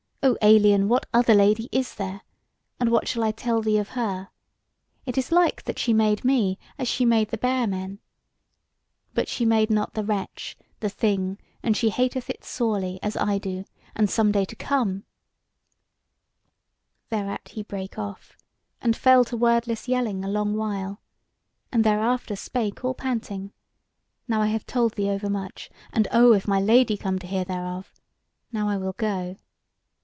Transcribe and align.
O 0.23 0.37
alien, 0.43 0.87
what 0.87 1.07
other 1.15 1.33
Lady 1.33 1.67
is 1.71 1.95
there? 1.95 2.21
And 2.79 2.91
what 2.91 3.07
shall 3.07 3.23
I 3.23 3.31
tell 3.31 3.59
thee 3.63 3.79
of 3.79 3.89
her? 3.89 4.29
it 5.03 5.17
is 5.17 5.31
like 5.31 5.63
that 5.63 5.79
she 5.79 5.93
made 5.93 6.23
me, 6.23 6.59
as 6.77 6.87
she 6.87 7.05
made 7.05 7.29
the 7.31 7.39
Bear 7.39 7.65
men. 7.65 7.97
But 9.15 9.27
she 9.27 9.45
made 9.45 9.71
not 9.71 9.95
the 9.95 10.03
Wretch, 10.03 10.55
the 10.79 10.89
Thing; 10.89 11.39
and 11.63 11.75
she 11.75 11.89
hateth 11.89 12.29
It 12.29 12.43
sorely, 12.43 12.99
as 13.01 13.17
I 13.17 13.39
do. 13.39 13.65
And 13.95 14.11
some 14.11 14.31
day 14.31 14.45
to 14.45 14.55
come" 14.55 15.05
Thereat 17.09 17.49
he 17.49 17.63
brake 17.63 17.97
off 17.97 18.37
and 18.79 18.95
fell 18.95 19.25
to 19.25 19.35
wordless 19.35 19.87
yelling 19.87 20.23
a 20.23 20.27
long 20.29 20.55
while, 20.55 21.01
and 21.71 21.83
thereafter 21.83 22.35
spake 22.35 22.85
all 22.85 22.93
panting: 22.93 23.53
"Now 24.27 24.41
I 24.43 24.47
have 24.47 24.67
told 24.67 24.93
thee 24.93 25.09
overmuch, 25.09 25.71
and 25.91 26.07
O 26.11 26.33
if 26.33 26.47
my 26.47 26.59
Lady 26.59 26.95
come 26.95 27.17
to 27.17 27.25
hear 27.25 27.43
thereof. 27.43 27.91
Now 28.51 28.69
I 28.69 28.77
will 28.77 28.93
go." 28.93 29.37